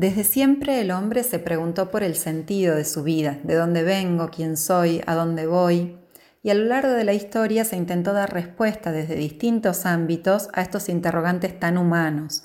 [0.00, 4.30] Desde siempre el hombre se preguntó por el sentido de su vida, de dónde vengo,
[4.34, 5.98] quién soy, a dónde voy,
[6.42, 10.62] y a lo largo de la historia se intentó dar respuesta desde distintos ámbitos a
[10.62, 12.44] estos interrogantes tan humanos.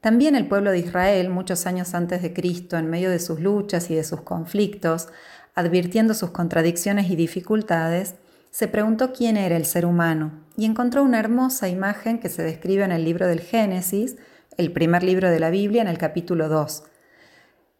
[0.00, 3.90] También el pueblo de Israel, muchos años antes de Cristo, en medio de sus luchas
[3.90, 5.08] y de sus conflictos,
[5.54, 8.14] advirtiendo sus contradicciones y dificultades,
[8.50, 12.84] se preguntó quién era el ser humano y encontró una hermosa imagen que se describe
[12.84, 14.16] en el libro del Génesis,
[14.60, 16.84] el primer libro de la Biblia, en el capítulo 2.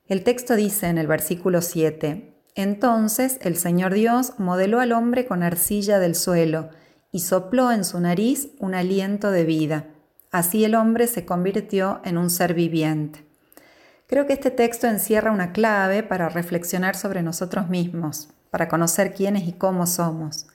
[0.09, 5.43] El texto dice en el versículo 7, Entonces el Señor Dios modeló al hombre con
[5.43, 6.71] arcilla del suelo
[7.13, 9.89] y sopló en su nariz un aliento de vida.
[10.31, 13.27] Así el hombre se convirtió en un ser viviente.
[14.07, 19.47] Creo que este texto encierra una clave para reflexionar sobre nosotros mismos, para conocer quiénes
[19.47, 20.47] y cómo somos.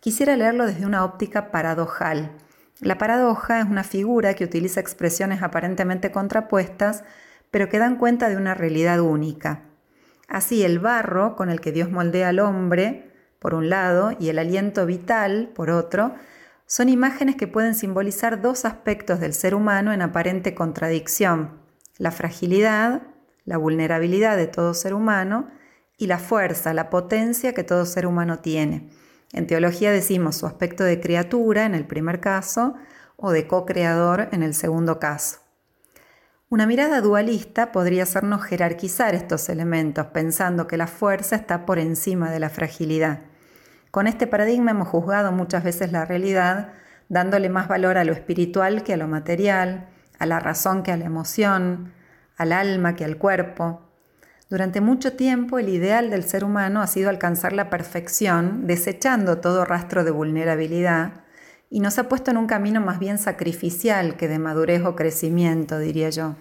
[0.00, 2.32] Quisiera leerlo desde una óptica paradojal
[2.80, 7.02] la paradoja es una figura que utiliza expresiones aparentemente contrapuestas,
[7.50, 9.62] pero que dan cuenta de una realidad única.
[10.28, 14.38] Así el barro con el que Dios moldea al hombre, por un lado, y el
[14.38, 16.14] aliento vital, por otro,
[16.66, 21.60] son imágenes que pueden simbolizar dos aspectos del ser humano en aparente contradicción,
[21.96, 23.02] la fragilidad,
[23.44, 25.48] la vulnerabilidad de todo ser humano,
[25.96, 28.90] y la fuerza, la potencia que todo ser humano tiene.
[29.32, 32.74] En teología decimos su aspecto de criatura en el primer caso
[33.16, 35.38] o de co-creador en el segundo caso.
[36.50, 42.30] Una mirada dualista podría hacernos jerarquizar estos elementos, pensando que la fuerza está por encima
[42.30, 43.20] de la fragilidad.
[43.90, 46.72] Con este paradigma hemos juzgado muchas veces la realidad,
[47.10, 50.96] dándole más valor a lo espiritual que a lo material, a la razón que a
[50.96, 51.92] la emoción,
[52.38, 53.87] al alma que al cuerpo,
[54.50, 59.64] durante mucho tiempo el ideal del ser humano ha sido alcanzar la perfección, desechando todo
[59.64, 61.24] rastro de vulnerabilidad,
[61.70, 65.78] y nos ha puesto en un camino más bien sacrificial que de madurez o crecimiento,
[65.78, 66.34] diría yo.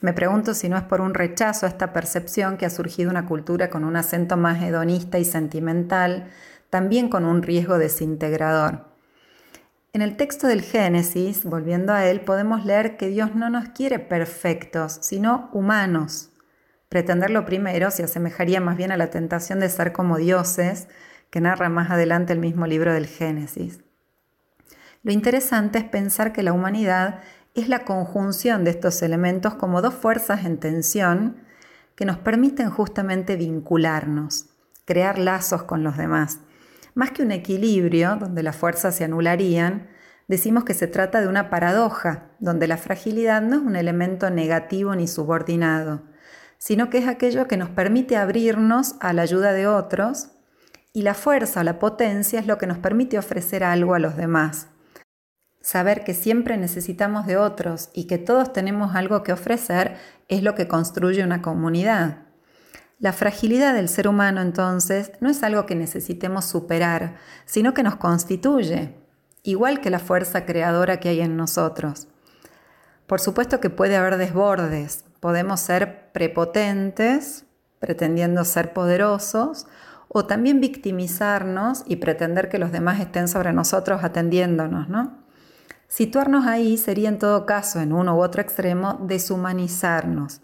[0.00, 3.26] Me pregunto si no es por un rechazo a esta percepción que ha surgido una
[3.26, 6.28] cultura con un acento más hedonista y sentimental,
[6.70, 8.86] también con un riesgo desintegrador.
[9.92, 13.98] En el texto del Génesis, volviendo a él, podemos leer que Dios no nos quiere
[13.98, 16.31] perfectos, sino humanos,
[16.92, 20.88] Pretenderlo primero se asemejaría más bien a la tentación de ser como dioses,
[21.30, 23.80] que narra más adelante el mismo libro del Génesis.
[25.02, 27.20] Lo interesante es pensar que la humanidad
[27.54, 31.38] es la conjunción de estos elementos como dos fuerzas en tensión
[31.96, 34.50] que nos permiten justamente vincularnos,
[34.84, 36.40] crear lazos con los demás.
[36.94, 39.88] Más que un equilibrio donde las fuerzas se anularían,
[40.28, 44.94] decimos que se trata de una paradoja, donde la fragilidad no es un elemento negativo
[44.94, 46.11] ni subordinado,
[46.64, 50.28] sino que es aquello que nos permite abrirnos a la ayuda de otros
[50.92, 54.68] y la fuerza, la potencia es lo que nos permite ofrecer algo a los demás.
[55.60, 59.96] Saber que siempre necesitamos de otros y que todos tenemos algo que ofrecer
[60.28, 62.26] es lo que construye una comunidad.
[63.00, 67.96] La fragilidad del ser humano entonces no es algo que necesitemos superar, sino que nos
[67.96, 68.94] constituye,
[69.42, 72.06] igual que la fuerza creadora que hay en nosotros.
[73.08, 77.44] Por supuesto que puede haber desbordes, Podemos ser prepotentes,
[77.78, 79.68] pretendiendo ser poderosos,
[80.08, 85.16] o también victimizarnos y pretender que los demás estén sobre nosotros atendiéndonos, ¿no?
[85.86, 90.40] Situarnos ahí sería en todo caso, en uno u otro extremo, deshumanizarnos.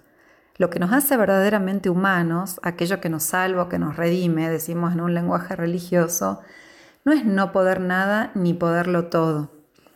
[0.58, 5.00] Lo que nos hace verdaderamente humanos, aquello que nos salva, que nos redime, decimos en
[5.00, 6.38] un lenguaje religioso,
[7.04, 9.50] no es no poder nada ni poderlo todo.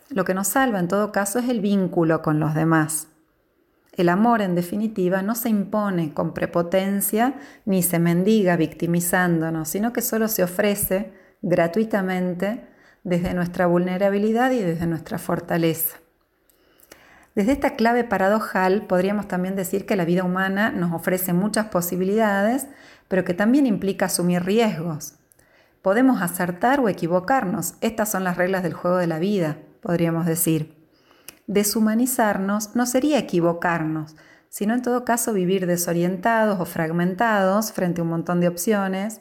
[0.09, 3.07] Lo que nos salva en todo caso es el vínculo con los demás.
[3.95, 10.01] El amor, en definitiva, no se impone con prepotencia ni se mendiga victimizándonos, sino que
[10.01, 12.65] solo se ofrece gratuitamente
[13.03, 15.97] desde nuestra vulnerabilidad y desde nuestra fortaleza.
[17.35, 22.67] Desde esta clave paradojal podríamos también decir que la vida humana nos ofrece muchas posibilidades,
[23.07, 25.15] pero que también implica asumir riesgos.
[25.81, 30.82] Podemos acertar o equivocarnos, estas son las reglas del juego de la vida, podríamos decir.
[31.47, 34.15] Deshumanizarnos no sería equivocarnos,
[34.49, 39.19] sino en todo caso vivir desorientados o fragmentados frente a un montón de opciones,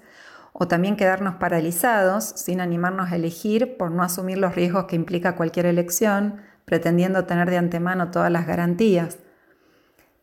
[0.52, 5.34] o también quedarnos paralizados sin animarnos a elegir por no asumir los riesgos que implica
[5.34, 9.18] cualquier elección, pretendiendo tener de antemano todas las garantías.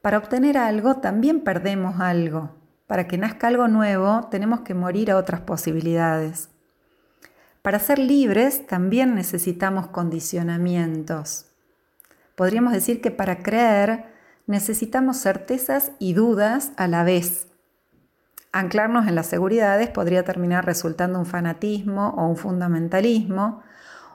[0.02, 2.56] Para obtener algo también perdemos algo.
[2.88, 6.50] Para que nazca algo nuevo tenemos que morir a otras posibilidades.
[7.62, 11.49] Para ser libres también necesitamos condicionamientos.
[12.40, 14.06] Podríamos decir que para creer
[14.48, 17.50] necesitamos certezas y dudas a la vez.
[18.54, 23.62] Anclarnos en las seguridades podría terminar resultando un fanatismo o un fundamentalismo,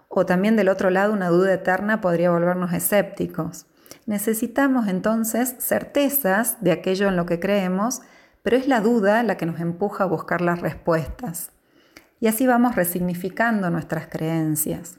[0.08, 3.66] o también del otro lado una duda eterna podría volvernos escépticos.
[4.06, 8.00] Necesitamos entonces certezas de aquello en lo que creemos,
[8.42, 11.50] pero es la duda la que nos empuja a buscar las respuestas.
[12.20, 14.98] Y así vamos resignificando nuestras creencias.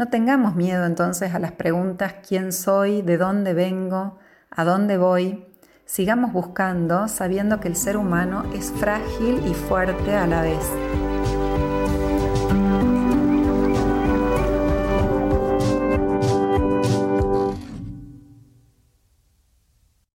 [0.00, 4.18] No tengamos miedo entonces a las preguntas quién soy, de dónde vengo,
[4.50, 5.44] a dónde voy.
[5.84, 10.64] Sigamos buscando sabiendo que el ser humano es frágil y fuerte a la vez